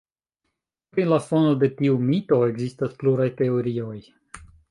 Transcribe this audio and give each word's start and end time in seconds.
Pri 0.95 1.03
la 1.09 1.19
fono 1.25 1.51
de 1.65 1.69
tiu 1.81 1.99
mito 2.07 2.41
ekzistas 2.49 2.97
pluraj 3.03 3.31
teorioj. 3.43 3.97